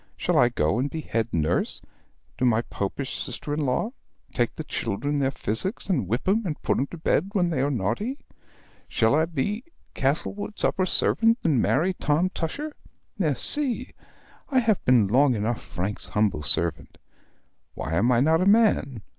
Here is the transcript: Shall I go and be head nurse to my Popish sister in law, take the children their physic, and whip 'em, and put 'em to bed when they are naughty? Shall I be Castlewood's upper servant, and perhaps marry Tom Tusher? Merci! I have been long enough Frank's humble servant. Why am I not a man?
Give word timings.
Shall 0.17 0.35
I 0.39 0.49
go 0.49 0.79
and 0.79 0.89
be 0.89 1.01
head 1.01 1.31
nurse 1.31 1.79
to 2.39 2.43
my 2.43 2.63
Popish 2.63 3.15
sister 3.19 3.53
in 3.53 3.59
law, 3.67 3.91
take 4.33 4.55
the 4.55 4.63
children 4.63 5.19
their 5.19 5.29
physic, 5.29 5.87
and 5.89 6.07
whip 6.07 6.27
'em, 6.27 6.43
and 6.43 6.59
put 6.63 6.79
'em 6.79 6.87
to 6.87 6.97
bed 6.97 7.29
when 7.33 7.51
they 7.51 7.61
are 7.61 7.69
naughty? 7.69 8.17
Shall 8.87 9.13
I 9.13 9.25
be 9.25 9.63
Castlewood's 9.93 10.63
upper 10.63 10.87
servant, 10.87 11.37
and 11.43 11.53
perhaps 11.61 11.75
marry 11.75 11.93
Tom 11.93 12.31
Tusher? 12.31 12.73
Merci! 13.19 13.93
I 14.49 14.57
have 14.57 14.83
been 14.85 15.05
long 15.07 15.35
enough 15.35 15.61
Frank's 15.61 16.07
humble 16.07 16.41
servant. 16.41 16.97
Why 17.75 17.93
am 17.93 18.11
I 18.11 18.21
not 18.21 18.41
a 18.41 18.47
man? 18.47 19.03